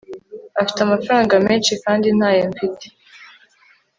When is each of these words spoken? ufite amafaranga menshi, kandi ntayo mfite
ufite 0.61 0.79
amafaranga 0.83 1.33
menshi, 1.47 1.73
kandi 1.83 2.07
ntayo 2.17 2.43
mfite 2.51 2.85